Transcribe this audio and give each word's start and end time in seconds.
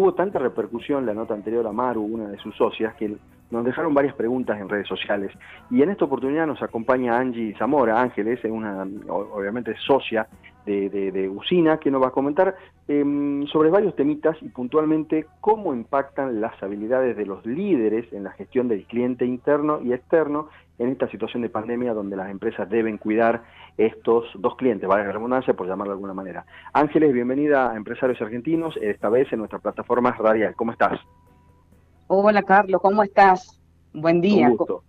tuvo 0.00 0.14
tanta 0.14 0.38
repercusión 0.38 1.04
la 1.04 1.12
nota 1.12 1.34
anterior 1.34 1.66
a 1.66 1.72
Maru, 1.72 2.02
una 2.02 2.28
de 2.28 2.38
sus 2.38 2.56
socias, 2.56 2.94
que 2.94 3.14
nos 3.50 3.64
dejaron 3.66 3.92
varias 3.92 4.14
preguntas 4.14 4.58
en 4.58 4.66
redes 4.66 4.88
sociales. 4.88 5.30
Y 5.70 5.82
en 5.82 5.90
esta 5.90 6.06
oportunidad 6.06 6.46
nos 6.46 6.62
acompaña 6.62 7.18
Angie 7.18 7.54
Zamora, 7.58 8.00
Ángeles, 8.00 8.42
una 8.44 8.88
obviamente 9.10 9.76
socia 9.86 10.26
de, 10.70 11.28
Usina, 11.28 11.78
que 11.78 11.90
nos 11.90 12.02
va 12.02 12.08
a 12.08 12.12
comentar 12.12 12.56
em, 12.88 13.46
sobre 13.46 13.70
varios 13.70 13.94
temitas 13.96 14.36
y 14.40 14.48
puntualmente 14.48 15.26
cómo 15.40 15.74
impactan 15.74 16.40
las 16.40 16.60
habilidades 16.62 17.16
de 17.16 17.26
los 17.26 17.44
líderes 17.44 18.12
en 18.12 18.24
la 18.24 18.30
gestión 18.32 18.68
del 18.68 18.84
cliente 18.86 19.24
interno 19.24 19.80
y 19.82 19.92
externo 19.92 20.48
en 20.78 20.88
esta 20.88 21.08
situación 21.08 21.42
de 21.42 21.50
pandemia 21.50 21.92
donde 21.92 22.16
las 22.16 22.30
empresas 22.30 22.68
deben 22.68 22.96
cuidar 22.98 23.42
estos 23.76 24.24
dos 24.38 24.56
clientes, 24.56 24.88
vale 24.88 25.04
la 25.04 25.12
redundancia 25.12 25.54
por 25.54 25.66
llamarlo 25.66 25.92
de 25.92 25.96
alguna 25.96 26.14
manera. 26.14 26.44
Ángeles, 26.72 27.12
bienvenida 27.12 27.70
a 27.70 27.76
Empresarios 27.76 28.20
Argentinos, 28.20 28.76
esta 28.80 29.08
vez 29.08 29.30
en 29.32 29.40
nuestra 29.40 29.58
plataforma 29.58 30.12
radial. 30.12 30.54
¿Cómo 30.54 30.72
estás? 30.72 30.98
Hola 32.06 32.42
Carlos, 32.42 32.80
¿cómo 32.80 33.02
estás? 33.02 33.60
Buen 33.92 34.20
día. 34.20 34.48
Un 34.48 34.56
gusto. 34.56 34.82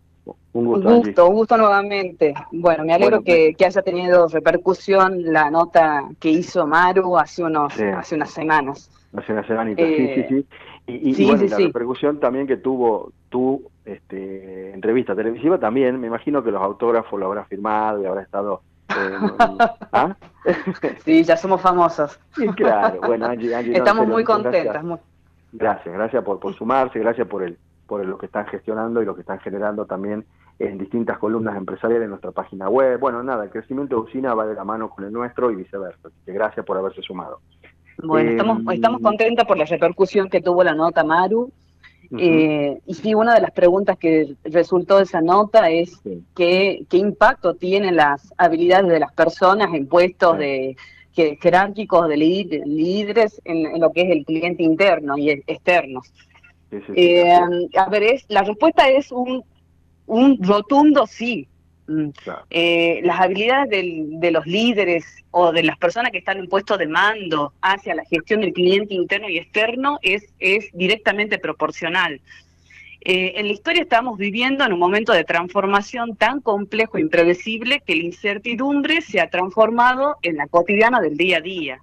Un 0.54 0.66
gusto, 0.66 1.28
un 1.28 1.36
gusto, 1.36 1.58
nuevamente. 1.58 2.34
Bueno, 2.52 2.84
me 2.84 2.94
alegro 2.94 3.22
que, 3.24 3.56
haya 3.66 3.82
tenido 3.82 4.28
repercusión 4.28 5.32
la 5.32 5.50
nota 5.50 6.10
que 6.20 6.30
hizo 6.30 6.68
Maru 6.68 7.18
hace 7.18 7.44
unos 7.44 7.80
hace 7.80 8.16
unas 8.16 8.32
semanas. 8.32 8.90
Hace 9.16 9.32
una 9.32 9.48
semanita, 9.48 9.82
sí, 9.84 10.14
sí, 10.16 10.26
sí. 10.28 10.46
Y, 10.88 11.26
bueno, 11.26 11.44
la 11.44 11.58
repercusión 11.58 12.20
también 12.20 12.48
que 12.48 12.58
tuvo 12.58 13.12
tu 13.30 13.64
este, 13.86 14.74
entrevista 14.74 15.16
televisiva 15.16 15.58
también, 15.58 16.00
me 16.00 16.08
imagino 16.08 16.44
que 16.44 16.52
los 16.52 16.62
autógrafos 16.62 17.18
lo 17.20 17.28
habrá 17.28 17.46
firmado 17.46 18.02
y 18.02 18.06
habrá 18.06 18.22
estado... 18.22 18.62
Eh, 18.90 19.18
¿ah? 19.94 20.16
sí, 21.06 21.24
ya 21.24 21.38
somos 21.38 21.62
famosos. 21.62 22.20
claro, 22.56 23.00
bueno, 23.02 23.28
Angie, 23.28 23.56
Estamos 23.78 24.08
muy 24.08 24.26
contentas. 24.26 24.84
Gracias, 25.54 25.94
gracias, 25.94 26.24
por, 26.24 26.40
por 26.40 26.54
sumarse, 26.56 27.00
gracias 27.00 27.28
por 27.28 27.44
el 27.44 27.58
por 27.92 28.06
lo 28.06 28.18
que 28.18 28.28
están 28.28 28.48
gestionando 28.48 29.02
y 29.02 29.06
lo 29.06 29.16
que 29.16 29.20
están 29.20 29.40
generando 29.42 29.86
también 29.86 30.24
en 30.62 30.78
distintas 30.78 31.18
columnas 31.18 31.58
empresariales 31.58 32.06
en 32.06 32.12
nuestra 32.12 32.32
página 32.32 32.70
web. 32.70 33.00
Bueno, 33.00 33.24
nada, 33.24 33.46
el 33.46 33.50
crecimiento 33.50 33.96
de 33.96 34.02
Usina 34.04 34.34
va 34.36 34.46
de 34.46 34.54
la 34.54 34.64
mano 34.64 34.90
con 34.90 35.04
el 35.06 35.12
nuestro 35.12 35.52
y 35.52 35.56
viceversa. 35.56 36.08
Así 36.08 36.18
que 36.26 36.34
gracias 36.34 36.66
por 36.66 36.78
haberse 36.78 37.02
sumado. 37.02 37.40
Bueno, 38.04 38.32
estamos, 38.32 38.60
eh, 38.60 38.76
estamos 38.76 39.02
contentas 39.02 39.46
por 39.46 39.58
la 39.58 39.66
repercusión 39.66 40.30
que 40.30 40.42
tuvo 40.42 40.64
la 40.64 40.76
nota 40.76 41.04
Maru. 41.04 41.52
Eh, 42.18 42.78
y 42.86 42.94
sí, 42.94 43.16
una 43.16 43.34
de 43.34 43.42
las 43.42 43.52
preguntas 43.52 43.98
que 43.98 44.36
resultó 44.44 44.98
de 44.98 45.04
esa 45.04 45.22
nota 45.22 45.70
es 45.70 46.02
qué, 46.36 46.86
qué 46.90 46.98
impacto 46.98 47.54
tienen 47.54 47.96
las 47.96 48.34
habilidades 48.38 48.90
de 48.90 49.00
las 49.00 49.14
personas 49.14 49.74
en 49.74 49.88
puestos 49.88 50.38
de 50.38 50.76
jerárquicos 51.14 52.08
de 52.10 52.18
líderes 52.18 53.42
en, 53.46 53.80
lo 53.80 53.92
que 53.92 54.02
es 54.02 54.10
el 54.12 54.26
cliente 54.26 54.64
interno 54.64 55.18
y 55.18 55.30
externo. 55.30 56.02
Eh, 56.96 57.30
a 57.32 57.90
ver, 57.90 58.22
la 58.30 58.44
respuesta 58.44 58.90
es 58.90 59.12
un, 59.12 59.44
un 60.12 60.38
rotundo 60.44 61.08
sí. 61.08 61.48
Mm. 61.88 62.10
Eh, 62.50 63.00
las 63.04 63.22
habilidades 63.22 63.70
de 63.70 64.32
los 64.32 64.46
líderes 64.46 65.06
o 65.32 65.54
de 65.54 65.64
las 65.64 65.78
personas 65.78 66.12
que 66.12 66.18
están 66.18 66.38
en 66.38 66.50
puesto 66.50 66.78
de 66.78 66.88
mando 66.88 67.54
hacia 67.62 67.96
la 67.96 68.04
gestión 68.04 68.42
del 68.42 68.52
cliente 68.52 68.94
interno 68.94 69.30
y 69.30 69.38
externo 69.38 70.00
es, 70.02 70.34
es 70.40 70.70
directamente 70.74 71.40
proporcional. 71.40 72.20
Eh, 73.04 73.34
en 73.38 73.48
la 73.48 73.54
historia 73.54 73.84
estamos 73.84 74.18
viviendo 74.18 74.66
en 74.66 74.74
un 74.74 74.80
momento 74.80 75.14
de 75.14 75.24
transformación 75.24 76.18
tan 76.18 76.42
complejo 76.42 76.98
e 76.98 77.02
impredecible 77.02 77.82
que 77.86 77.96
la 77.96 78.04
incertidumbre 78.04 79.02
se 79.02 79.22
ha 79.22 79.30
transformado 79.30 80.18
en 80.24 80.36
la 80.36 80.48
cotidiana 80.48 81.00
del 81.00 81.16
día 81.16 81.38
a 81.38 81.42
día 81.42 81.80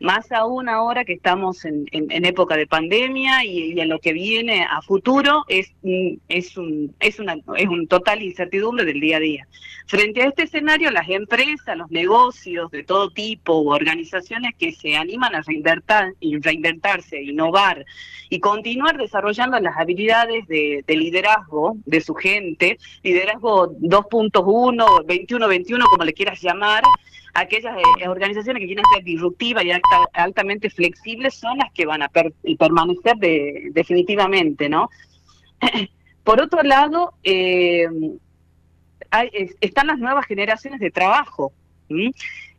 más 0.00 0.30
aún 0.32 0.68
ahora 0.68 1.04
que 1.04 1.14
estamos 1.14 1.64
en, 1.64 1.86
época 1.92 2.56
de 2.56 2.66
pandemia 2.66 3.44
y, 3.44 3.78
en 3.80 3.88
lo 3.88 3.98
que 3.98 4.12
viene 4.12 4.64
a 4.64 4.82
futuro 4.82 5.44
es, 5.48 5.72
es, 6.28 6.56
un, 6.56 6.94
es, 7.00 7.18
una, 7.18 7.36
es 7.56 7.68
un 7.68 7.86
total 7.86 8.22
incertidumbre 8.22 8.84
del 8.84 9.00
día 9.00 9.16
a 9.16 9.20
día. 9.20 9.48
Frente 9.86 10.22
a 10.22 10.26
este 10.26 10.42
escenario, 10.42 10.90
las 10.90 11.08
empresas, 11.08 11.76
los 11.76 11.90
negocios 11.90 12.70
de 12.72 12.82
todo 12.82 13.10
tipo, 13.10 13.62
organizaciones 13.62 14.52
que 14.58 14.72
se 14.72 14.96
animan 14.96 15.34
a 15.34 15.42
reinventar, 15.42 16.12
reinventarse, 16.20 17.22
innovar 17.22 17.86
y 18.28 18.40
continuar 18.40 18.98
desarrollando 18.98 19.58
las 19.60 19.76
habilidades 19.76 20.46
de, 20.48 20.82
de 20.84 20.96
liderazgo 20.96 21.76
de 21.86 22.00
su 22.00 22.14
gente, 22.14 22.78
liderazgo 23.04 23.76
2.1, 23.78 25.06
21-21, 25.06 25.84
como 25.88 26.04
le 26.04 26.12
quieras 26.12 26.42
llamar, 26.42 26.82
aquellas 27.36 27.76
eh, 28.00 28.08
organizaciones 28.08 28.60
que 28.60 28.66
quieren 28.66 28.84
ser 28.94 29.04
disruptivas 29.04 29.64
y 29.64 29.70
altamente 30.14 30.70
flexibles 30.70 31.34
son 31.34 31.58
las 31.58 31.70
que 31.72 31.86
van 31.86 32.02
a 32.02 32.08
permanecer 32.08 33.16
definitivamente, 33.72 34.68
¿no? 34.68 34.88
Por 36.24 36.40
otro 36.40 36.62
lado, 36.62 37.14
eh, 37.22 37.86
están 39.60 39.86
las 39.86 39.98
nuevas 39.98 40.26
generaciones 40.26 40.80
de 40.80 40.90
trabajo. 40.90 41.52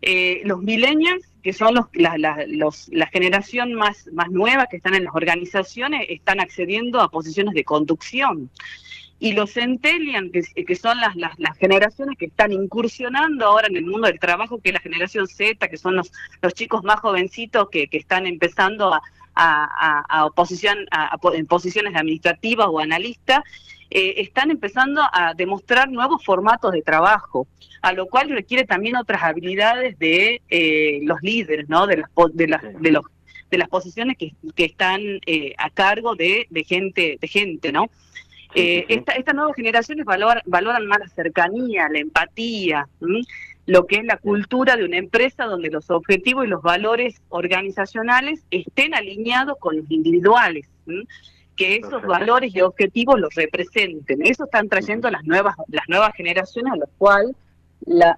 Eh, 0.01 0.41
los 0.45 0.61
millennials, 0.61 1.25
que 1.43 1.53
son 1.53 1.75
los, 1.75 1.87
la, 1.93 3.07
generación 3.11 3.73
más, 3.73 4.07
más 4.13 4.29
nueva 4.29 4.67
que 4.67 4.77
están 4.77 4.93
en 4.93 5.03
las 5.05 5.15
organizaciones, 5.15 6.05
están 6.09 6.39
accediendo 6.39 7.01
a 7.01 7.09
posiciones 7.09 7.53
de 7.53 7.63
conducción 7.63 8.49
y 9.19 9.33
los 9.33 9.53
centennials, 9.53 10.31
que, 10.53 10.75
son 10.75 10.99
las, 10.99 11.15
las, 11.15 11.57
generaciones 11.57 12.17
que 12.17 12.25
están 12.25 12.51
incursionando 12.51 13.45
ahora 13.45 13.67
en 13.67 13.77
el 13.77 13.85
mundo 13.85 14.07
del 14.07 14.19
trabajo, 14.19 14.59
que 14.59 14.69
es 14.69 14.73
la 14.73 14.79
generación 14.79 15.27
Z, 15.27 15.67
que 15.67 15.77
son 15.77 15.95
los, 15.95 16.11
los 16.41 16.53
chicos 16.53 16.83
más 16.83 16.99
jovencitos 16.99 17.69
que, 17.69 17.87
que 17.87 17.97
están 17.97 18.27
empezando 18.27 18.93
a, 18.93 19.01
a, 19.33 20.05
a, 20.09 21.33
en 21.33 21.45
posiciones 21.47 21.95
administrativas 21.95 22.67
o 22.69 22.79
analistas, 22.79 23.41
eh, 23.89 24.15
están 24.17 24.51
empezando 24.51 25.01
a 25.01 25.33
demostrar 25.35 25.89
nuevos 25.89 26.23
formatos 26.23 26.73
de 26.73 26.81
trabajo, 26.81 27.47
a 27.81 27.93
lo 27.93 28.07
cual 28.07 28.29
requiere 28.29 28.65
también 28.65 28.97
otras 28.97 29.23
habilidades 29.23 29.97
de 29.97 30.41
eh, 30.49 30.99
los 31.03 31.21
líderes, 31.21 31.69
¿no? 31.69 31.87
De 31.87 31.97
las, 31.97 32.09
de 32.33 32.47
las, 32.47 32.61
de 32.81 32.91
los 32.91 33.05
de 33.49 33.57
las 33.57 33.69
posiciones 33.69 34.17
que, 34.17 34.33
que 34.55 34.65
están 34.65 35.01
eh, 35.25 35.53
a 35.57 35.69
cargo 35.69 36.15
de, 36.15 36.47
de 36.49 36.63
gente, 36.65 37.17
de 37.21 37.27
gente, 37.29 37.71
¿no? 37.71 37.89
Eh, 38.55 38.85
estas 38.89 39.35
nuevas 39.35 39.55
generaciones 39.55 40.05
valoran, 40.05 40.87
más 40.87 40.99
la 40.99 41.07
cercanía, 41.09 41.89
la 41.89 41.99
empatía, 41.99 42.87
lo 43.65 43.85
que 43.85 43.97
es 43.97 44.05
la 44.05 44.17
cultura 44.17 44.77
de 44.77 44.85
una 44.85 44.97
empresa 44.97 45.45
donde 45.45 45.69
los 45.69 45.89
objetivos 45.89 46.45
y 46.45 46.49
los 46.49 46.61
valores 46.61 47.21
organizacionales 47.29 48.43
estén 48.49 48.95
alineados 48.95 49.57
con 49.59 49.77
los 49.77 49.91
individuales, 49.91 50.65
que 51.55 51.75
esos 51.75 52.01
valores 52.03 52.55
y 52.55 52.61
objetivos 52.61 53.19
los 53.19 53.33
representen. 53.35 54.25
Eso 54.25 54.45
están 54.45 54.69
trayendo 54.69 55.09
las 55.09 55.23
nuevas 55.25 55.55
las 55.67 55.87
nuevas 55.89 56.13
generaciones 56.15 56.73
a 56.73 56.77
las 56.77 56.89
cuales 56.97 57.35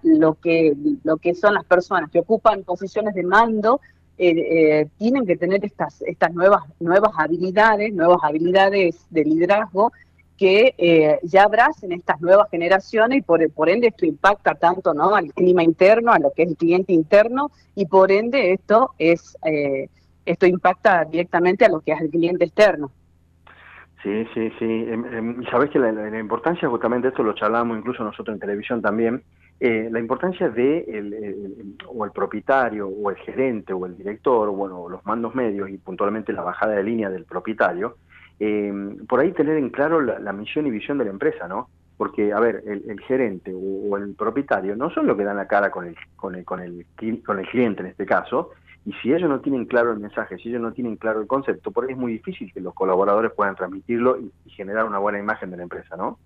lo 0.04 0.36
que 0.36 0.74
lo 1.04 1.18
que 1.18 1.34
son 1.34 1.56
las 1.56 1.66
personas 1.66 2.10
que 2.12 2.20
ocupan 2.20 2.64
posiciones 2.64 3.14
de 3.16 3.24
mando 3.24 3.82
eh, 4.18 4.34
eh, 4.38 4.88
tienen 4.98 5.26
que 5.26 5.38
tener 5.38 5.64
estas 5.64 6.02
estas 6.04 6.34
nuevas 6.34 6.64
nuevas 6.80 7.12
habilidades, 7.18 7.94
nuevas 7.94 8.20
habilidades 8.22 9.06
de 9.10 9.24
liderazgo 9.26 9.92
que 10.40 10.74
eh, 10.78 11.20
ya 11.24 11.44
abracen 11.44 11.92
estas 11.92 12.22
nuevas 12.22 12.50
generaciones 12.50 13.20
y 13.20 13.22
por, 13.22 13.70
ende 13.70 13.88
esto 13.88 14.06
impacta 14.06 14.56
tanto 14.56 14.94
¿no? 14.94 15.14
al 15.14 15.34
clima 15.34 15.64
interno, 15.64 16.14
a 16.14 16.20
lo 16.20 16.32
que 16.32 16.44
es 16.44 16.50
el 16.50 16.56
cliente 16.56 16.94
interno 16.94 17.52
y 17.76 17.86
por 17.86 18.10
ende 18.10 18.54
esto 18.54 18.92
es 18.98 19.38
eh, 19.44 19.90
esto 20.26 20.46
impacta 20.46 21.04
directamente 21.04 21.66
a 21.66 21.70
lo 21.70 21.82
que 21.82 21.92
es 21.92 22.00
el 22.00 22.10
cliente 22.10 22.46
externo. 22.46 22.90
Sí, 24.02 24.26
sí, 24.34 24.50
sí. 24.58 24.86
Em, 24.88 25.06
em, 25.14 25.44
sabes 25.52 25.70
que 25.72 25.80
la, 25.80 26.18
importancia, 26.18 26.70
justamente 26.70 27.10
esto 27.10 27.22
lo 27.22 27.34
charlamos 27.34 27.78
incluso 27.78 28.02
nosotros 28.02 28.34
en 28.36 28.40
televisión 28.40 28.82
también, 28.82 29.22
eh, 29.60 29.90
la 29.92 30.00
importancia 30.00 30.48
de 30.48 30.86
el, 30.88 31.76
o 31.88 32.06
el 32.06 32.12
propietario 32.12 32.88
o 32.88 33.10
el 33.10 33.18
gerente 33.18 33.74
o 33.74 33.86
el 33.86 33.98
director, 33.98 34.50
bueno, 34.52 34.88
los 34.88 35.06
mandos 35.06 35.36
medios 35.36 35.70
y 35.70 35.78
puntualmente 35.78 36.32
la 36.32 36.44
bajada 36.44 36.76
de 36.76 36.84
línea 36.84 37.10
del 37.10 37.26
propietario, 37.26 37.98
eh, 38.40 38.74
por 39.08 39.20
ahí 39.20 39.32
tener 39.32 39.58
en 39.58 39.70
claro 39.70 40.02
la, 40.02 40.34
misión 40.34 40.68
y 40.68 40.72
visión 40.72 40.98
de 40.98 41.06
la 41.06 41.12
empresa, 41.12 41.48
¿no? 41.48 41.70
Porque, 41.98 42.32
a 42.32 42.40
ver, 42.40 42.64
el, 42.66 43.00
gerente 43.02 43.54
o, 43.54 43.98
el 43.98 44.16
propietario 44.16 44.76
no 44.76 44.90
son 44.90 45.08
los 45.08 45.18
que 45.18 45.26
dan 45.26 45.36
la 45.38 45.48
cara 45.48 45.70
con 45.70 45.86
el, 45.86 45.96
con, 46.16 46.36
el, 46.36 46.46
con, 46.46 46.62
el, 46.62 46.86
con 47.26 47.40
el 47.40 47.48
cliente 47.48 47.82
en 47.82 47.88
este 47.88 48.06
caso, 48.06 48.52
y 48.86 48.94
si 48.94 49.14
ellos 49.14 49.30
no 49.30 49.42
tienen 49.42 49.66
claro 49.66 49.92
el 49.92 50.00
mensaje, 50.00 50.38
si 50.38 50.50
ellos 50.50 50.62
no 50.62 50.72
tienen 50.72 50.96
claro 50.96 51.22
el 51.22 51.28
concepto, 51.28 51.72
por 51.72 51.84
ahí 51.84 51.92
es 51.92 51.98
muy 51.98 52.14
difícil 52.14 52.52
que 52.54 52.62
los 52.62 52.74
colaboradores 52.74 53.32
puedan 53.34 53.56
transmitirlo 53.56 54.18
y 54.20 54.32
generar 54.52 54.86
una 54.86 55.00
buena 55.00 55.20
imagen 55.20 55.52
de 55.52 55.58
la 55.58 55.64
empresa, 55.64 55.98
¿no? 55.98 56.18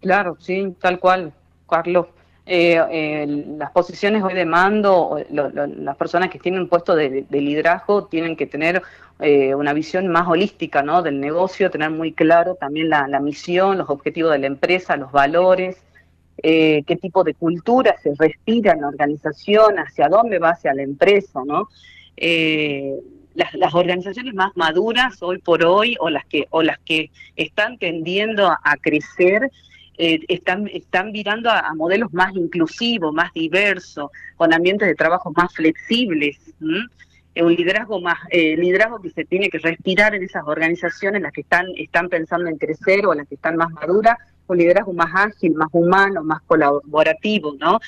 Claro, 0.00 0.36
sí, 0.38 0.76
tal 0.80 1.00
cual, 1.00 1.32
Carlos. 1.68 2.06
Eh, 2.48 3.44
las 3.58 3.72
posiciones 3.72 4.22
hoy 4.22 4.34
de 4.34 4.44
mando, 4.44 5.18
las 5.30 5.96
personas 5.96 6.30
que 6.30 6.38
tienen 6.38 6.68
puesto 6.68 6.94
de, 6.94 7.26
liderazgo 7.28 8.06
tienen 8.06 8.36
que 8.36 8.46
tener 8.46 8.82
eh, 9.18 9.52
una 9.56 9.72
visión 9.72 10.06
más 10.06 10.28
holística 10.28 10.80
¿no? 10.82 11.02
del 11.02 11.18
negocio, 11.18 11.72
tener 11.72 11.90
muy 11.90 12.12
claro 12.12 12.54
también 12.54 12.88
la, 12.88 13.20
misión, 13.20 13.78
los 13.78 13.90
objetivos 13.90 14.30
de 14.30 14.38
la 14.38 14.46
empresa, 14.46 14.96
los 14.96 15.10
valores, 15.10 15.82
eh, 16.40 16.84
qué 16.86 16.94
tipo 16.94 17.24
de 17.24 17.34
cultura 17.34 17.96
se 18.00 18.12
respira 18.16 18.72
en 18.72 18.82
la 18.82 18.88
organización, 18.88 19.80
hacia 19.80 20.08
dónde 20.08 20.38
va 20.38 20.50
hacia 20.50 20.72
la 20.72 20.82
empresa, 20.82 21.40
¿no? 21.44 21.68
las, 23.34 23.74
organizaciones 23.74 24.34
más 24.34 24.56
maduras 24.56 25.20
hoy 25.20 25.38
por 25.38 25.64
hoy 25.64 25.96
o 25.98 26.10
las 26.10 26.24
que 26.26 26.46
o 26.50 26.62
las 26.62 26.78
que 26.78 27.10
están 27.34 27.76
tendiendo 27.76 28.48
a, 28.48 28.76
crecer 28.80 29.50
eh, 29.98 30.20
están 30.28 30.68
están 30.68 31.12
virando 31.12 31.50
a, 31.50 31.74
modelos 31.74 32.12
más 32.12 32.34
inclusivos, 32.34 33.12
más 33.14 33.32
diversos, 33.32 34.10
con 34.36 34.52
ambientes 34.52 34.88
de 34.88 34.94
trabajo 34.94 35.32
más 35.34 35.54
flexibles. 35.54 36.38
un 36.60 37.54
liderazgo 37.54 38.00
más 38.00 38.18
eh, 38.30 38.56
liderazgo 38.56 39.00
que 39.00 39.10
se 39.10 39.24
tiene 39.24 39.50
que 39.50 39.58
respirar 39.58 40.14
en 40.14 40.22
esas 40.22 40.44
organizaciones 40.46 41.20
las 41.20 41.32
que 41.32 41.42
están 41.42 41.66
están 41.76 42.08
pensando 42.08 42.48
en 42.48 42.56
crecer 42.56 43.06
o 43.06 43.14
las 43.14 43.28
que 43.28 43.34
están 43.34 43.56
más 43.56 43.70
maduras 43.72 44.16
un 44.46 44.56
liderazgo 44.56 44.94
más 44.94 45.10
ágil 45.14 45.52
más 45.54 45.68
humano 45.72 46.24
más 46.24 46.40
colaborativo 46.46 47.54
no 47.60 47.78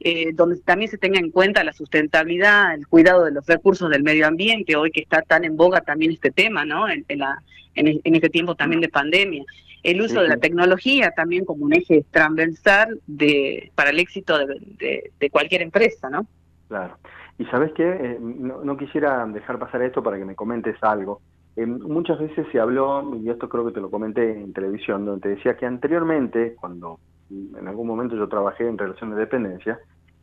eh, 0.00 0.32
donde 0.34 0.58
también 0.60 0.90
se 0.90 0.98
tenga 0.98 1.18
en 1.18 1.30
cuenta 1.30 1.64
la 1.64 1.72
sustentabilidad, 1.72 2.74
el 2.74 2.86
cuidado 2.86 3.24
de 3.24 3.32
los 3.32 3.46
recursos 3.46 3.90
del 3.90 4.02
medio 4.02 4.26
ambiente, 4.26 4.76
hoy 4.76 4.90
que 4.90 5.00
está 5.00 5.22
tan 5.22 5.44
en 5.44 5.56
boga 5.56 5.80
también 5.80 6.12
este 6.12 6.30
tema, 6.30 6.64
¿no? 6.64 6.86
En, 6.88 7.04
la, 7.16 7.42
en, 7.74 8.14
este 8.14 8.28
tiempo 8.28 8.54
también 8.54 8.82
de 8.82 8.90
pandemia. 8.90 9.44
El 9.82 10.02
uso 10.02 10.20
de 10.20 10.28
la 10.28 10.36
tecnología 10.36 11.12
también 11.12 11.44
como 11.44 11.64
un 11.64 11.72
eje 11.72 12.04
transversal 12.10 13.00
de, 13.06 13.70
para 13.74 13.90
el 13.90 13.98
éxito 13.98 14.36
de, 14.38 15.30
cualquier 15.30 15.62
empresa, 15.62 16.10
¿no? 16.10 16.26
Claro. 16.68 16.98
Y 17.38 17.44
sabes 17.46 17.72
qué, 17.72 17.88
eh, 17.88 18.18
no, 18.20 18.76
quisiera 18.76 19.24
dejar 19.26 19.58
pasar 19.58 19.82
esto 19.82 20.02
para 20.02 20.18
que 20.18 20.24
me 20.24 20.34
comentes 20.34 20.76
algo. 20.82 21.20
Eh, 21.54 21.64
muchas 21.64 22.18
veces 22.18 22.46
se 22.52 22.60
habló, 22.60 23.16
y 23.22 23.30
esto 23.30 23.48
creo 23.48 23.64
que 23.66 23.72
te 23.72 23.80
lo 23.80 23.90
comenté 23.90 24.30
en 24.32 24.52
televisión, 24.52 25.06
donde 25.06 25.22
te 25.22 25.28
decía 25.36 25.56
que 25.56 25.64
anteriormente, 25.64 26.54
cuando 26.60 26.98
en 27.30 27.68
algún 27.68 27.86
momento 27.86 28.16
yo 28.16 28.28
trabajé 28.28 28.66
en 28.66 28.78
relación 28.78 29.10
de 29.10 29.16
dependencia, 29.16 29.78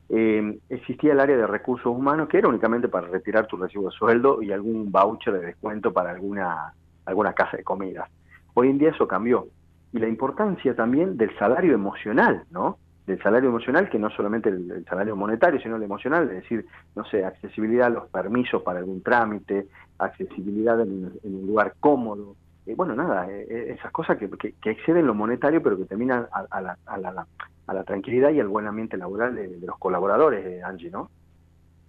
eh, 0.10 0.60
existía 0.70 1.14
el 1.14 1.20
área 1.20 1.38
de 1.38 1.48
recursos 1.48 1.88
humanos 1.88 2.28
que 2.28 2.38
era 2.38 2.48
únicamente 2.48 2.88
para 2.88 3.08
retirar 3.08 3.48
tu 3.48 3.58
recibo 3.58 3.90
de 3.90 3.96
sueldo 3.96 4.42
y 4.42 4.52
algún 4.52 4.92
voucher 4.92 5.34
de 5.34 5.46
descuento 5.48 5.92
para 5.92 6.12
alguna, 6.12 6.74
alguna 7.06 7.34
casa 7.34 7.58
de 7.58 7.64
comidas. 7.64 8.10
Hoy 8.54 8.70
en 8.70 8.78
día 8.78 8.90
eso 8.90 9.08
cambió. 9.08 9.48
Y 9.92 10.00
la 10.00 10.08
importancia 10.08 10.76
también 10.76 11.18
del 11.18 11.36
salario 11.38 11.74
emocional, 11.74 12.44
¿no? 12.52 12.78
Del 13.06 13.22
salario 13.22 13.50
emocional, 13.50 13.90
que 13.90 14.00
no 14.00 14.10
solamente 14.10 14.50
el, 14.50 14.86
salario 14.90 15.16
monetario, 15.16 15.60
sino 15.60 15.76
el 15.76 15.84
emocional, 15.84 16.24
es 16.24 16.44
decir, 16.44 16.66
no 16.96 17.06
sé, 17.06 17.26
accesibilidad 17.26 17.88
a 17.88 17.90
los 17.90 18.10
permisos 18.10 18.62
para 18.64 18.80
algún 18.80 19.02
trámite, 19.02 19.68
accesibilidad 20.00 20.80
en 20.82 21.12
un 21.24 21.48
lugar 21.48 21.76
cómodo, 21.80 22.36
eh, 22.66 22.76
bueno, 22.76 22.96
nada, 22.96 23.30
eh, 23.30 23.46
eh, 23.50 23.76
esas 23.78 23.92
cosas 23.92 24.18
que, 24.18 24.30
que, 24.30 24.72
exceden 24.72 25.06
lo 25.06 25.14
monetario, 25.14 25.62
pero 25.62 25.78
que 25.78 25.86
terminan 25.86 26.28
a, 26.32 26.62
la, 26.62 26.78
a, 26.86 26.98
la, 26.98 27.28
a, 27.68 27.74
la, 27.74 27.84
tranquilidad 27.84 28.32
y 28.32 28.40
al 28.40 28.48
buen 28.48 28.68
ambiente 28.68 28.98
laboral 28.98 29.36
de, 29.36 29.60
los 29.66 29.78
colaboradores, 29.78 30.64
Angie, 30.64 30.90
¿no? 30.90 31.10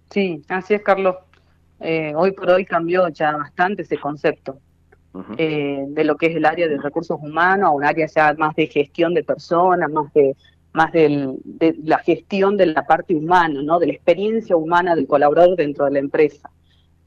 Sí, 0.09 0.43
así 0.49 0.73
es, 0.73 0.81
Carlos. 0.81 1.15
hoy 1.79 2.31
por 2.31 2.49
hoy 2.49 2.65
cambió 2.65 3.07
ya 3.09 3.35
bastante 3.37 3.83
ese 3.83 3.97
concepto 3.97 4.59
de 5.37 6.03
lo 6.03 6.17
que 6.17 6.27
es 6.27 6.35
el 6.35 6.45
área 6.45 6.67
de 6.67 6.77
recursos 6.77 7.17
humanos 7.21 7.69
a 7.69 7.71
un 7.71 7.85
área 7.85 8.05
ya 8.05 8.33
más 8.37 8.53
de 8.55 8.67
gestión 8.67 9.13
de 9.13 9.23
personas, 9.23 9.89
más 9.89 10.11
de 10.13 10.35
más 10.73 10.91
del, 10.91 11.37
de 11.45 11.73
la 11.83 11.99
gestión 11.99 12.57
de 12.57 12.65
la 12.65 12.85
parte 12.85 13.15
humana, 13.15 13.61
¿no? 13.63 13.79
de 13.79 13.87
la 13.87 13.93
experiencia 13.93 14.57
humana 14.57 14.93
del 14.93 15.07
colaborador 15.07 15.55
dentro 15.55 15.85
de 15.85 15.91
la 15.91 15.99
empresa. 15.99 16.49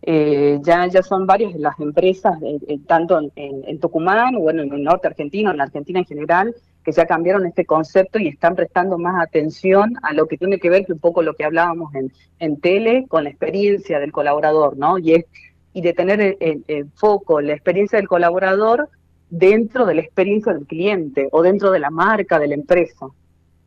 Eh, 0.02 0.60
ya, 0.62 0.86
ya 0.86 1.02
son 1.02 1.26
varias 1.26 1.54
las 1.56 1.78
empresas, 1.80 2.40
eh, 2.42 2.58
eh, 2.68 2.78
tanto 2.86 3.20
en, 3.34 3.80
Tucumán, 3.80 4.36
bueno, 4.36 4.62
en 4.62 4.72
el 4.72 4.84
norte 4.84 5.08
argentino, 5.08 5.50
en 5.50 5.56
la 5.56 5.64
Argentina 5.64 5.98
en 5.98 6.04
general, 6.04 6.54
que 6.84 6.92
ya 6.92 7.04
cambiaron 7.04 7.46
este 7.46 7.66
concepto 7.66 8.18
y 8.18 8.28
están 8.28 8.54
prestando 8.54 8.96
más 8.96 9.20
atención 9.20 9.94
a 10.02 10.12
lo 10.12 10.26
que 10.26 10.38
tiene 10.38 10.58
que 10.58 10.70
ver 10.70 10.86
que 10.86 10.92
un 10.92 11.00
poco 11.00 11.22
lo 11.22 11.34
que 11.34 11.44
hablábamos 11.44 11.94
en, 11.94 12.12
en 12.38 12.60
tele 12.60 13.06
con 13.08 13.24
la 13.24 13.30
experiencia 13.30 13.98
del 13.98 14.12
colaborador, 14.12 14.76
¿no? 14.76 14.98
Y, 14.98 15.14
es, 15.14 15.26
y 15.72 15.82
de 15.82 15.92
tener 15.92 16.36
el, 16.40 16.90
foco, 16.94 17.40
la 17.40 17.52
experiencia 17.52 17.98
del 17.98 18.08
colaborador 18.08 18.88
dentro 19.30 19.84
de 19.84 19.96
la 19.96 20.00
experiencia 20.00 20.54
del 20.54 20.66
cliente 20.66 21.28
o 21.32 21.42
dentro 21.42 21.70
de 21.72 21.80
la 21.80 21.90
marca 21.90 22.38
de 22.38 22.48
la 22.48 22.54
empresa, 22.54 23.08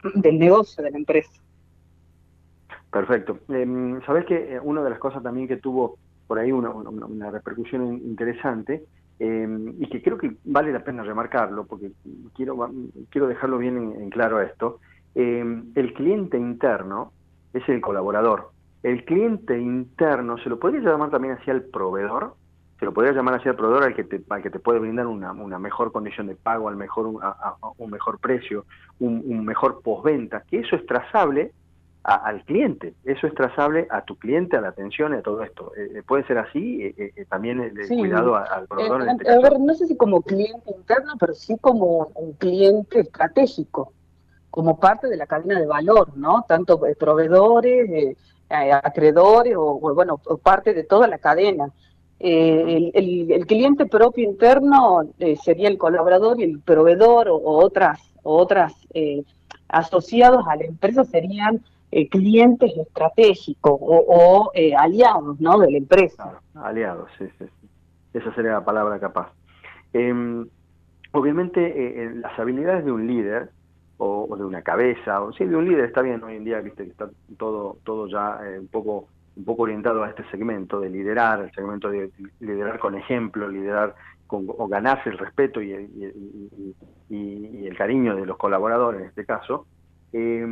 del 0.16 0.40
negocio 0.40 0.82
de 0.82 0.92
la 0.92 0.98
empresa. 0.98 1.32
Perfecto. 2.90 3.40
Em, 3.50 4.02
Sabes 4.06 4.26
que 4.26 4.60
una 4.64 4.82
de 4.82 4.90
las 4.90 5.00
cosas 5.00 5.22
también 5.22 5.48
que 5.48 5.58
tuvo 5.58 5.98
por 6.32 6.40
ahí 6.40 6.54
una, 6.54 6.70
una, 6.70 7.30
repercusión 7.30 7.94
interesante 8.06 8.86
em, 9.20 9.76
y 9.78 9.90
que 9.90 10.02
creo 10.02 10.18
que 10.18 10.32
vale 10.46 10.72
la 10.72 10.82
pena 10.82 11.04
remarcarlo 11.04 11.66
porque 11.66 11.92
quiero, 12.34 12.72
quiero 13.10 13.28
dejarlo 13.28 13.58
bien 13.58 13.76
en, 14.00 14.10
claro 14.10 14.40
esto. 14.40 14.80
Em, 15.14 15.66
el 15.76 15.94
cliente 15.94 16.38
interno 16.38 17.12
es 17.52 17.68
el 17.68 17.82
colaborador. 17.82 18.52
El 18.82 19.04
cliente 19.04 19.60
interno 19.60 20.38
se 20.38 20.48
lo 20.48 20.58
podría 20.58 20.80
llamar 20.80 21.10
también 21.10 21.34
hacia 21.34 21.52
el 21.52 21.64
proveedor, 21.64 22.36
se 22.80 22.86
lo 22.86 22.94
podría 22.94 23.12
llamar 23.12 23.36
hacia 23.36 23.52
el 23.52 23.58
proveedor 23.58 23.84
al 23.84 23.94
que 23.94 24.06
te, 24.06 24.22
al 24.30 24.42
que 24.42 24.52
te 24.52 24.60
puede 24.60 24.80
brindar 24.80 25.08
una, 25.08 25.34
una 25.34 25.60
mejor 25.60 25.92
condición 25.92 26.28
de 26.28 26.36
pago, 26.36 26.70
al 26.70 26.78
mejor, 26.78 27.08
un 27.08 27.92
mejor 27.92 28.20
precio, 28.20 28.64
un, 29.02 29.22
un 29.26 29.44
mejor 29.44 29.82
postventa, 29.84 30.46
que 30.50 30.60
eso 30.60 30.78
es 30.78 30.86
trazable 30.86 31.52
al 32.04 32.44
cliente. 32.46 32.96
Eso 33.06 33.28
es 33.28 33.36
trazable 33.36 33.88
a 33.92 34.04
tu 34.04 34.16
cliente, 34.18 34.58
a 34.58 34.62
la 34.62 34.70
atención, 34.70 35.14
a 35.14 35.22
todo 35.22 35.44
esto. 35.44 35.72
Eh, 35.78 35.92
eh, 35.98 36.04
puede 36.04 36.26
ser 36.26 36.40
así, 36.40 36.82
eh, 36.98 37.26
también 37.30 37.60
el 37.60 37.88
cuidado 37.88 38.36
al 38.36 38.68
proveedor. 38.68 39.08
Este 39.08 39.32
a 39.32 39.40
ver, 39.40 39.60
no 39.60 39.74
sé 39.76 39.86
si 39.86 39.96
como 39.96 40.22
cliente 40.22 40.72
interno, 40.76 41.14
pero 41.20 41.34
sí 41.34 41.58
como 41.62 42.12
un 42.16 42.34
cliente 42.34 43.02
estratégico, 43.02 43.94
como 44.50 44.80
parte 44.80 45.08
de 45.08 45.18
la 45.18 45.28
cadena 45.28 45.60
de 45.60 45.68
valor, 45.68 46.18
¿no? 46.18 46.44
Tanto 46.48 46.82
proveedores, 47.00 48.18
acreedores 48.50 49.56
o, 49.56 49.80
bueno, 49.94 50.20
parte 50.42 50.74
de 50.74 50.84
toda 50.84 51.08
la 51.08 51.20
cadena. 51.20 51.72
El, 52.20 52.92
el, 52.94 53.46
cliente 53.48 53.88
propio 53.88 54.30
interno 54.30 55.10
sería 55.44 55.68
el 55.70 55.80
colaborador 55.80 56.40
y 56.40 56.44
el 56.44 56.60
proveedor 56.60 57.30
o, 57.30 57.40
otras, 57.40 58.00
o 58.22 58.38
otras 58.38 58.74
asociados 59.70 60.46
a 60.48 60.56
la 60.56 60.66
empresa 60.66 61.04
serían 61.04 61.64
eh, 61.92 62.08
clientes 62.10 62.72
estratégicos 62.78 63.78
o, 63.82 64.52
eh, 64.54 64.74
aliados 64.76 65.40
¿no? 65.40 65.60
de 65.60 65.72
la 65.72 65.78
empresa. 65.78 66.40
aliados, 66.56 67.10
sí, 67.18 67.26
sí, 67.38 67.46
Esa 68.14 68.34
sería 68.34 68.52
la 68.52 68.66
palabra 68.66 69.00
capaz. 69.00 69.32
Em, 69.94 70.48
obviamente 71.12 72.04
eh, 72.04 72.12
las 72.16 72.38
habilidades 72.40 72.86
de 72.86 72.92
un 72.92 73.08
líder 73.08 73.50
o, 73.98 74.36
de 74.36 74.46
una 74.46 74.62
cabeza, 74.62 75.22
o 75.22 75.32
sí, 75.34 75.46
de 75.46 75.56
un 75.56 75.66
líder 75.66 75.86
está 75.86 76.02
bien 76.02 76.24
hoy 76.24 76.38
en 76.38 76.44
día, 76.44 76.60
viste 76.62 76.86
que 76.86 76.92
está 76.92 77.10
todo, 77.38 77.78
todo 77.84 78.08
ya 78.08 78.40
un 78.60 78.68
poco 78.68 79.08
un 79.38 79.46
poco 79.46 79.64
orientado 79.64 80.04
a 80.04 80.10
este 80.10 80.24
segmento 80.30 80.80
de 80.80 80.90
liderar, 80.90 81.40
el 81.40 81.52
segmento 81.52 81.90
de 81.90 82.12
liderar 82.42 82.80
con 82.80 82.96
ejemplo, 82.96 83.48
liderar 83.48 83.96
con, 84.28 84.46
o 84.48 84.68
ganarse 84.68 85.10
el 85.10 85.18
respeto 85.18 85.62
y 85.62 85.72
y 87.12 87.68
el 87.68 87.78
cariño 87.78 88.16
de 88.16 88.26
los 88.26 88.38
colaboradores 88.38 89.02
en 89.02 89.08
este 89.08 89.26
caso. 89.26 89.66
Eh, 90.14 90.46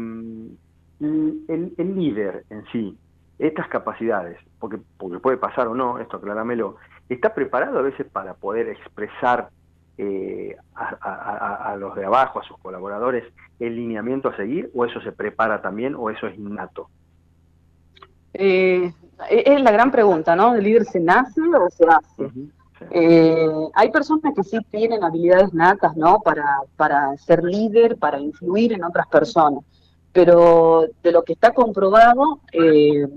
el, 1.00 1.74
el, 1.78 1.96
líder 1.96 2.46
en 2.50 2.66
sí, 2.72 2.98
estas 3.38 3.68
capacidades, 3.68 4.38
porque, 4.60 4.80
porque 4.98 5.20
puede 5.20 5.38
pasar 5.38 5.68
o 5.68 5.76
no, 5.76 6.00
esto 6.00 6.18
aclarámelo, 6.18 6.76
¿está 7.08 7.34
preparado 7.34 7.80
a 7.80 7.84
veces 7.84 8.06
para 8.12 8.34
poder 8.34 8.68
expresar 8.70 9.50
eh, 9.98 10.56
a, 10.76 11.76
los 11.78 11.96
de 11.96 12.06
abajo, 12.06 12.40
a 12.40 12.44
sus 12.44 12.58
colaboradores, 12.60 13.24
el 13.60 13.76
lineamiento 13.76 14.30
a 14.30 14.36
seguir, 14.36 14.70
o 14.74 14.86
eso 14.86 15.02
se 15.02 15.12
prepara 15.12 15.62
también, 15.62 15.96
o 15.96 16.10
eso 16.10 16.28
es 16.28 16.38
innato? 16.38 16.90
Eh, 18.34 18.94
es 19.30 19.62
la 19.62 19.72
gran 19.72 19.92
pregunta, 19.92 20.36
¿no? 20.36 20.56
¿El 20.56 20.64
líder 20.64 20.86
se 20.86 21.00
nace 21.00 21.42
o 21.42 21.70
se 21.70 21.86
hace? 21.86 22.32
Eh, 22.92 23.50
hay 23.74 23.92
personas 23.92 24.34
que 24.34 24.44
sí 24.44 24.58
tienen 24.70 25.04
habilidades 25.04 25.54
natas, 25.54 25.98
¿no? 25.98 26.20
Para, 26.22 26.46
para 26.78 27.18
ser 27.18 27.44
líder, 27.44 27.98
para 27.98 28.20
influir 28.20 28.72
en 28.72 28.84
otras 28.84 29.08
personas 29.08 29.64
pero 30.14 30.88
de 31.04 31.12
lo 31.12 31.24
que 31.24 31.34
está 31.34 31.52
comprobado, 31.52 32.40
eh, 32.52 33.08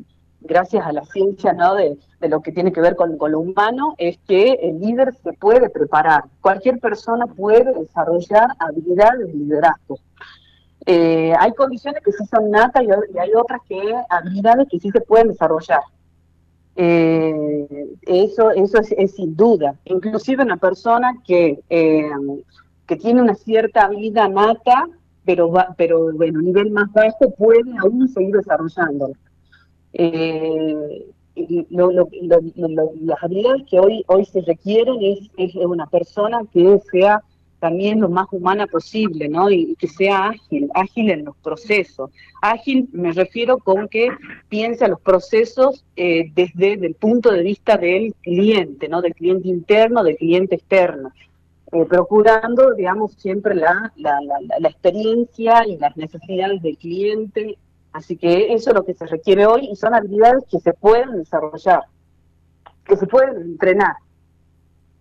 gracias 0.40 0.84
a 0.84 0.92
la 0.92 1.04
ciencia 1.04 1.52
¿no? 1.52 1.74
de, 1.74 1.96
lo 2.20 2.40
que 2.40 2.52
tiene 2.52 2.72
que 2.72 2.80
ver 2.80 2.96
con, 2.96 3.16
lo 3.18 3.40
humano, 3.40 3.94
es 3.98 4.18
que 4.26 4.52
el 4.62 4.80
líder 4.80 5.14
se 5.22 5.32
puede 5.32 5.70
preparar. 5.70 6.24
Cualquier 6.40 6.78
persona 6.78 7.26
puede 7.26 7.72
desarrollar 7.72 8.48
habilidades 8.58 9.26
de 9.26 9.32
liderazgo. 9.32 9.98
Eh, 10.84 11.32
hay 11.38 11.52
condiciones 11.52 12.02
que 12.02 12.12
sí 12.12 12.24
son 12.26 12.50
natas 12.50 12.82
y, 12.82 13.18
hay 13.18 13.30
otras 13.34 13.60
que 13.68 13.80
habilidades 14.10 14.68
que 14.68 14.80
sí 14.80 14.90
se 14.90 15.00
pueden 15.00 15.28
desarrollar. 15.28 15.80
Eh, 16.74 17.88
eso 18.02 18.50
eso 18.50 18.78
es, 18.80 19.14
sin 19.14 19.36
duda. 19.36 19.76
Inclusive 19.84 20.42
una 20.42 20.56
persona 20.56 21.14
que, 21.24 21.60
que 21.68 22.96
tiene 22.96 23.22
una 23.22 23.34
cierta 23.34 23.84
habilidad 23.84 24.28
nata 24.28 24.88
pero, 25.24 25.52
pero 25.76 26.12
bueno, 26.12 26.40
nivel 26.40 26.70
más 26.70 26.92
bajo 26.92 27.30
puede 27.36 27.70
aún 27.78 28.08
seguir 28.08 28.36
desarrollando. 28.36 29.12
Eh, 29.92 31.06
las 31.34 33.22
habilidades 33.22 33.62
que 33.70 33.78
hoy, 33.78 34.04
hoy 34.06 34.24
se 34.24 34.42
requieren 34.42 34.96
es, 35.00 35.30
es 35.36 35.54
una 35.54 35.86
persona 35.86 36.40
que 36.52 36.78
sea 36.90 37.22
también 37.62 38.00
lo 38.00 38.08
más 38.08 38.26
humana 38.32 38.66
posible, 38.66 39.28
¿no? 39.28 39.48
Y, 39.48 39.76
que 39.76 39.86
sea 39.86 40.30
ágil, 40.30 40.68
ágil 40.74 41.10
en 41.12 41.24
los 41.24 41.36
procesos. 41.36 42.10
Ágil 42.42 42.88
me 42.92 43.12
refiero 43.12 43.58
con 43.58 43.86
que 43.86 44.08
piense 44.48 44.84
a 44.84 44.88
los 44.88 45.00
procesos 45.00 45.84
eh, 45.94 46.32
desde 46.34 46.72
el 46.72 46.94
punto 46.94 47.30
de 47.30 47.44
vista 47.44 47.76
del 47.76 48.14
cliente, 48.20 48.88
¿no? 48.88 49.00
Del 49.00 49.14
cliente 49.14 49.46
interno, 49.46 50.02
del 50.02 50.16
cliente 50.16 50.56
externo. 50.56 51.12
Eh, 51.72 51.86
procurando, 51.86 52.74
digamos, 52.74 53.14
siempre 53.14 53.54
la, 53.54 53.90
la, 53.96 54.18
la, 54.20 54.68
experiencia 54.68 55.66
y 55.66 55.78
las 55.78 55.96
necesidades 55.96 56.60
del 56.60 56.76
cliente. 56.76 57.56
Así 57.94 58.18
que 58.18 58.52
eso 58.52 58.70
es 58.70 58.76
lo 58.76 58.84
que 58.84 58.92
se 58.92 59.06
requiere 59.06 59.46
hoy 59.46 59.70
y 59.72 59.76
son 59.76 59.94
habilidades 59.94 60.44
que 60.50 60.60
se 60.60 60.74
pueden 60.74 61.16
desarrollar, 61.16 61.80
que 62.84 62.94
se 62.94 63.06
pueden 63.06 63.40
entrenar. 63.40 63.96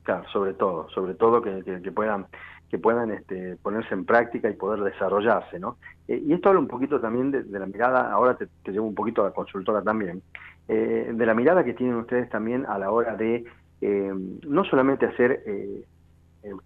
Claro, 0.04 0.24
sobre 0.32 0.54
todo, 0.54 0.90
sobre 0.92 1.14
todo 1.14 1.42
que, 1.42 1.62
puedan 1.94 2.28
que 2.70 2.78
puedan 2.78 3.12
este, 3.12 3.58
ponerse 3.58 3.94
en 3.94 4.06
práctica 4.06 4.50
y 4.50 4.54
poder 4.54 4.80
desarrollarse, 4.80 5.60
¿no? 5.60 5.76
Eh, 6.08 6.24
y 6.26 6.32
esto 6.32 6.48
habla 6.48 6.62
un 6.62 6.70
poquito 6.70 7.02
también 7.02 7.32
de, 7.32 7.44
la 7.60 7.66
mirada, 7.66 8.10
ahora 8.14 8.38
te, 8.38 8.48
llevo 8.72 8.88
un 8.88 8.96
poquito 8.96 9.24
a 9.24 9.26
la 9.26 9.34
consultora 9.34 9.82
también, 9.82 10.22
eh, 10.70 11.12
de 11.14 11.26
la 11.26 11.34
mirada 11.34 11.66
que 11.66 11.74
tienen 11.74 11.98
ustedes 11.98 12.30
también 12.30 12.66
a 12.66 12.80
la 12.80 12.92
hora 12.92 13.18
de 13.18 13.44
no 13.82 14.64
solamente 14.64 15.08
hacer 15.08 15.44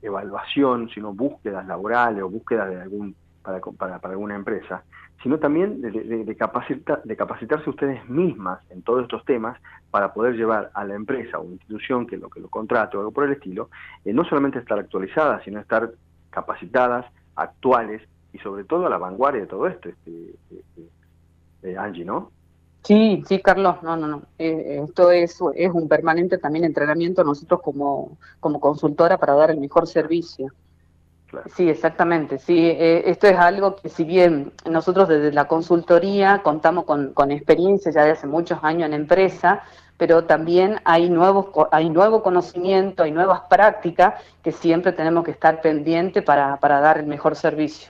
evaluación, 0.01 0.89
sino 0.89 1.13
búsquedas 1.13 1.65
laborales 1.67 2.23
o 2.23 2.29
búsquedas 2.29 2.69
de 2.69 2.81
algún 2.81 3.15
para, 3.41 3.59
para, 3.59 3.99
para 3.99 4.13
alguna 4.13 4.35
empresa, 4.35 4.83
sino 5.21 5.37
también 5.37 5.81
de, 5.81 5.91
de, 5.91 6.25
de, 6.25 7.15
capacitarse 7.15 7.69
ustedes 7.69 8.07
mismas 8.09 8.59
en 8.71 8.81
todos 8.81 9.03
estos 9.03 9.23
temas 9.25 9.59
para 9.91 10.13
poder 10.13 10.35
llevar 10.35 10.71
a 10.73 10.83
la 10.83 10.95
empresa 10.95 11.39
o 11.39 11.45
institución 11.45 12.07
que 12.07 12.17
lo 12.17 12.29
que 12.29 12.39
lo 12.39 12.49
contrate 12.49 12.97
o 12.97 13.01
algo 13.01 13.11
por 13.11 13.25
el 13.25 13.33
estilo, 13.33 13.69
eh, 14.03 14.13
no 14.13 14.25
solamente 14.25 14.59
estar 14.59 14.79
actualizadas, 14.79 15.43
sino 15.43 15.59
estar 15.59 15.91
capacitadas, 16.31 17.05
actuales 17.35 18.01
y 18.33 18.39
sobre 18.39 18.63
todo 18.63 18.87
a 18.87 18.89
la 18.89 18.97
vanguardia 18.97 19.41
de 19.41 19.47
todo 19.47 19.67
esto, 19.67 19.89
este, 19.89 20.35
este 20.51 21.77
Angie, 21.77 22.05
¿no? 22.05 22.31
Sí, 22.85 23.23
sí, 23.27 23.41
Carlos, 23.41 23.81
no, 23.81 23.97
no, 23.97 24.07
no. 24.07 24.21
Eh, 24.37 24.81
esto 24.87 25.09
es, 25.11 25.39
es 25.55 25.71
un 25.73 25.87
permanente 25.87 26.37
también 26.37 26.65
entrenamiento 26.65 27.23
nosotros 27.23 27.61
como, 27.63 28.17
como 28.39 28.59
consultora 28.59 29.17
para 29.17 29.33
dar 29.33 29.49
el 29.49 29.59
mejor 29.59 29.87
servicio. 29.87 30.53
Sí, 31.55 31.69
exactamente. 31.69 32.39
Sí, 32.39 32.57
eh, 32.69 33.03
esto 33.07 33.27
es 33.27 33.37
algo 33.37 33.75
que 33.75 33.89
si 33.89 34.03
bien 34.05 34.53
nosotros 34.69 35.09
desde 35.09 35.31
la 35.33 35.47
consultoría 35.47 36.41
contamos 36.43 36.85
con, 36.85 37.13
con 37.13 37.31
experiencia 37.31 37.91
ya 37.91 38.05
de 38.05 38.11
hace 38.11 38.27
muchos 38.27 38.59
años 38.63 38.87
en 38.87 38.93
empresa, 38.93 39.63
pero 39.97 40.25
también 40.25 40.79
hay 40.85 41.09
nuevos 41.09 41.47
hay 41.71 41.89
nuevo 41.89 42.23
conocimiento, 42.23 43.03
hay 43.03 43.11
nuevas 43.11 43.41
prácticas 43.49 44.21
que 44.43 44.51
siempre 44.51 44.93
tenemos 44.93 45.25
que 45.25 45.31
estar 45.31 45.61
pendientes 45.61 46.23
para, 46.23 46.57
para 46.57 46.79
dar 46.79 46.99
el 46.99 47.07
mejor 47.07 47.35
servicio. 47.35 47.89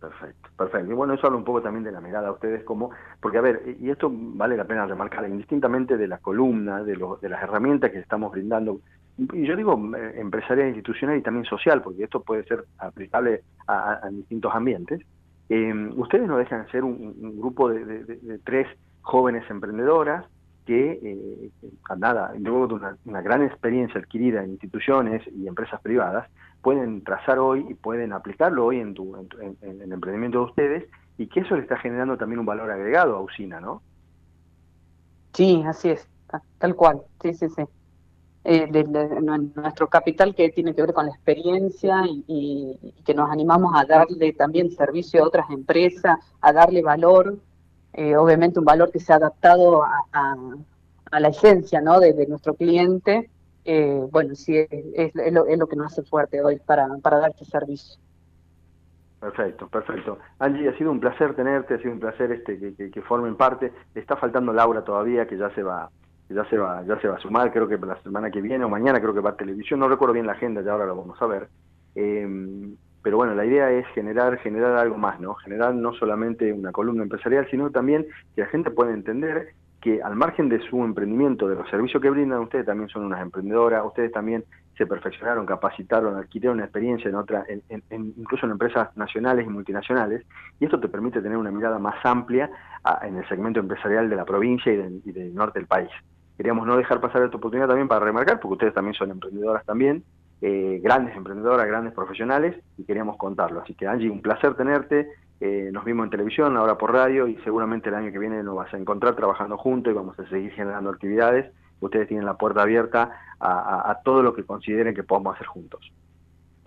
Perfecto, 0.00 0.45
perfecto. 0.56 0.90
Y 0.90 0.94
bueno, 0.94 1.14
eso 1.14 1.26
habla 1.26 1.38
un 1.38 1.44
poco 1.44 1.62
también 1.62 1.84
de 1.84 1.92
la 1.92 2.00
mirada 2.00 2.28
a 2.28 2.32
ustedes 2.32 2.64
como, 2.64 2.90
porque 3.20 3.38
a 3.38 3.42
ver, 3.42 3.76
y 3.80 3.90
esto 3.90 4.10
vale 4.12 4.56
la 4.56 4.64
pena 4.64 4.86
remarcar, 4.86 5.28
indistintamente 5.28 5.96
de 5.96 6.08
la 6.08 6.18
columna, 6.18 6.82
de, 6.82 6.98
de 7.20 7.28
las 7.28 7.42
herramientas 7.42 7.90
que 7.90 7.98
estamos 7.98 8.32
brindando, 8.32 8.80
y 9.18 9.46
yo 9.46 9.56
digo 9.56 9.80
eh, 9.96 10.20
empresarial, 10.20 10.68
institucional 10.68 11.16
y 11.16 11.22
también 11.22 11.46
social, 11.46 11.82
porque 11.82 12.04
esto 12.04 12.20
puede 12.20 12.44
ser 12.44 12.64
aplicable 12.78 13.42
a, 13.66 14.08
distintos 14.10 14.54
ambientes, 14.54 15.00
eh, 15.48 15.90
ustedes 15.96 16.26
no 16.28 16.36
dejan 16.36 16.64
de 16.64 16.70
ser 16.70 16.84
un, 16.84 17.38
grupo 17.38 17.68
de, 17.68 18.40
tres 18.44 18.66
jóvenes 19.02 19.48
emprendedoras 19.48 20.24
que, 20.66 21.00
eh, 21.02 21.50
nada, 21.96 22.34
luego 22.38 22.66
de 22.66 22.74
una, 23.04 23.22
gran 23.22 23.42
experiencia 23.42 24.00
adquirida 24.00 24.42
en 24.42 24.50
instituciones 24.50 25.22
y 25.34 25.46
empresas 25.46 25.80
privadas, 25.80 26.28
pueden 26.60 27.02
trazar 27.04 27.38
hoy 27.38 27.64
y 27.68 27.74
pueden 27.74 28.12
aplicarlo 28.12 28.66
hoy 28.66 28.80
en, 28.80 28.92
tu, 28.92 29.16
en, 29.16 29.56
el 29.62 29.92
emprendimiento 29.92 30.38
de 30.38 30.44
ustedes 30.44 30.84
y 31.16 31.28
que 31.28 31.40
eso 31.40 31.56
le 31.56 31.62
está 31.62 31.78
generando 31.78 32.18
también 32.18 32.40
un 32.40 32.46
valor 32.46 32.70
agregado 32.70 33.16
a 33.16 33.20
Usina, 33.20 33.60
¿no? 33.60 33.80
Sí, 35.32 35.62
así 35.66 35.90
es, 35.90 36.08
tal 36.58 36.74
cual, 36.74 37.02
sí, 37.22 37.32
sí, 37.34 37.48
sí. 37.48 37.62
Eh, 38.48 38.68
nuestro 39.56 39.88
capital 39.88 40.32
que 40.32 40.50
tiene 40.50 40.72
que 40.72 40.82
ver 40.82 40.92
con 40.92 41.06
la 41.06 41.12
experiencia 41.12 42.04
y, 42.06 42.78
que 43.04 43.12
nos 43.12 43.28
animamos 43.28 43.72
a 43.74 43.84
darle 43.84 44.32
también 44.34 44.70
servicio 44.70 45.24
a 45.24 45.26
otras 45.26 45.50
empresas, 45.50 46.18
a 46.40 46.52
darle 46.52 46.80
valor, 46.80 47.38
eh, 47.96 48.16
obviamente 48.16 48.60
un 48.60 48.64
valor 48.64 48.92
que 48.92 49.00
se 49.00 49.12
ha 49.12 49.16
adaptado 49.16 49.82
a, 49.82 50.36
la 51.18 51.28
esencia 51.28 51.80
¿no? 51.80 51.98
de 51.98 52.26
nuestro 52.26 52.54
cliente 52.54 53.30
eh, 53.68 54.00
bueno, 54.12 54.36
sí, 54.36 54.56
es, 54.56 55.12
lo, 55.32 55.66
que 55.66 55.74
nos 55.74 55.92
hace 55.92 56.04
fuerte 56.04 56.40
hoy 56.40 56.60
para, 56.64 56.86
para 57.02 57.18
dar 57.18 57.30
este 57.30 57.44
servicio. 57.46 58.00
Perfecto, 59.18 59.66
perfecto. 59.66 60.18
Angie, 60.38 60.68
ha 60.68 60.78
sido 60.78 60.92
un 60.92 61.00
placer 61.00 61.34
tenerte, 61.34 61.74
ha 61.74 61.78
sido 61.78 61.92
un 61.92 61.98
placer 61.98 62.30
este 62.30 62.60
que, 62.60 62.90
que, 62.92 63.02
formen 63.02 63.34
parte. 63.34 63.72
Está 63.92 64.16
faltando 64.16 64.52
Laura 64.52 64.84
todavía, 64.84 65.26
que 65.26 65.36
ya 65.36 65.50
se 65.50 65.64
va 65.64 65.90
ya 66.28 66.44
se 66.48 66.58
va 66.58 66.84
ya 66.84 67.00
se 67.00 67.08
va 67.08 67.16
a 67.16 67.20
sumar, 67.20 67.52
creo 67.52 67.66
que 67.68 67.76
la 67.78 68.00
semana 68.02 68.30
que 68.30 68.40
viene 68.40 68.64
o 68.64 68.68
mañana 68.68 69.00
creo 69.00 69.14
que 69.14 69.20
va 69.20 69.30
a 69.30 69.36
televisión, 69.36 69.80
no 69.80 69.88
recuerdo 69.88 70.14
bien 70.14 70.26
la 70.26 70.32
agenda, 70.32 70.62
ya 70.62 70.72
ahora 70.72 70.86
lo 70.86 70.96
vamos 70.96 71.20
a 71.20 71.26
ver. 71.26 71.48
Em, 71.96 72.76
pero 73.06 73.18
bueno, 73.18 73.36
la 73.36 73.44
idea 73.44 73.70
es 73.70 73.86
generar 73.94 74.36
generar 74.38 74.76
algo 74.76 74.98
más, 74.98 75.20
¿no? 75.20 75.36
Generar 75.36 75.72
no 75.72 75.92
solamente 75.92 76.52
una 76.52 76.72
columna 76.72 77.04
empresarial, 77.04 77.46
sino 77.48 77.70
también 77.70 78.04
que 78.34 78.40
la 78.40 78.48
gente 78.48 78.72
pueda 78.72 78.92
entender 78.92 79.50
que 79.80 80.02
al 80.02 80.16
margen 80.16 80.48
de 80.48 80.58
su 80.68 80.82
emprendimiento, 80.82 81.46
de 81.46 81.54
los 81.54 81.70
servicios 81.70 82.02
que 82.02 82.10
brindan, 82.10 82.40
ustedes 82.40 82.66
también 82.66 82.88
son 82.88 83.04
unas 83.04 83.22
emprendedoras, 83.22 83.84
ustedes 83.84 84.10
también 84.10 84.42
se 84.76 84.88
perfeccionaron, 84.88 85.46
capacitaron, 85.46 86.16
adquirieron 86.16 86.58
experiencia 86.58 87.08
en 87.08 87.14
otra, 87.14 87.44
en, 87.48 87.62
incluso 88.16 88.44
en 88.44 88.50
empresas 88.50 88.88
nacionales 88.96 89.46
y 89.46 89.50
multinacionales, 89.50 90.26
y 90.58 90.64
esto 90.64 90.80
te 90.80 90.88
permite 90.88 91.22
tener 91.22 91.38
una 91.38 91.52
mirada 91.52 91.78
más 91.78 92.04
amplia 92.04 92.50
en 93.02 93.18
el 93.18 93.28
segmento 93.28 93.60
empresarial 93.60 94.10
de 94.10 94.16
la 94.16 94.24
provincia 94.24 94.72
y, 94.72 95.12
del 95.12 95.32
norte 95.32 95.60
del 95.60 95.68
país. 95.68 95.90
Queríamos 96.36 96.66
no 96.66 96.76
dejar 96.76 97.00
pasar 97.00 97.22
esta 97.22 97.36
oportunidad 97.36 97.68
también 97.68 97.86
para 97.86 98.04
remarcar, 98.04 98.40
porque 98.40 98.54
ustedes 98.54 98.74
también 98.74 98.94
son 98.94 99.12
emprendedoras 99.12 99.64
también, 99.64 100.02
eh, 100.42 100.80
grandes 100.82 101.16
emprendedoras, 101.16 101.66
grandes 101.66 101.92
profesionales, 101.92 102.56
y 102.76 102.84
queríamos 102.84 103.16
contarlo. 103.16 103.60
Así 103.60 103.74
que 103.74 103.86
Angie, 103.86 104.10
un 104.10 104.20
placer 104.20 104.54
tenerte, 104.54 105.08
eh, 105.40 105.68
nos 105.72 105.84
vimos 105.84 106.04
en 106.04 106.10
televisión, 106.10 106.56
ahora 106.56 106.78
por 106.78 106.92
radio 106.92 107.28
y 107.28 107.36
seguramente 107.42 107.90
el 107.90 107.94
año 107.94 108.10
que 108.10 108.18
viene 108.18 108.42
nos 108.42 108.56
vas 108.56 108.72
a 108.72 108.78
encontrar 108.78 109.14
trabajando 109.14 109.58
juntos 109.58 109.92
y 109.92 109.96
vamos 109.96 110.18
a 110.18 110.26
seguir 110.28 110.52
generando 110.52 110.90
actividades. 110.90 111.52
Ustedes 111.80 112.08
tienen 112.08 112.24
la 112.24 112.34
puerta 112.34 112.62
abierta 112.62 113.10
a, 113.38 114.00
todo 114.02 114.22
lo 114.22 114.34
que 114.34 114.44
consideren 114.44 114.94
que 114.94 115.02
podamos 115.02 115.34
hacer 115.34 115.46
juntos. 115.46 115.92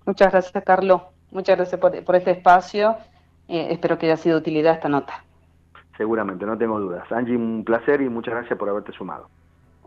Muchas 0.06 0.32
gracias, 0.32 0.64
Carlos. 0.64 1.02
Muchas 1.32 1.58
gracias 1.58 1.82
por, 1.82 2.16
este 2.16 2.32
espacio. 2.32 2.96
Eh, 3.48 3.70
espero 3.72 3.98
que 3.98 4.06
haya 4.06 4.18
sido 4.18 4.36
de 4.36 4.42
utilidad 4.42 4.76
esta 4.76 4.88
nota. 4.88 5.24
Seguramente, 5.98 6.46
no 6.46 6.56
tengo 6.58 6.80
dudas. 6.80 7.12
Angie, 7.12 7.36
un 7.36 7.64
placer 7.66 8.02
y 8.02 8.10
muchas 8.10 8.36
gracias 8.36 8.58
por 8.58 8.70
haberte 8.70 8.92
sumado. 8.92 9.30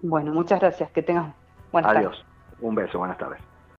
Bueno, 0.03 0.33
muchas 0.33 0.59
gracias. 0.59 0.91
Que 0.91 1.03
tengas 1.03 1.33
buenas 1.71 1.97
Adiós. 1.97 2.25
Un 2.61 2.75
beso, 2.75 2.99
buenas 2.99 3.17
tardes. 3.17 3.52